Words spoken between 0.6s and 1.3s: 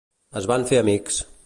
fer amics.